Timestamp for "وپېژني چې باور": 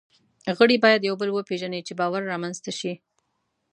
1.31-2.21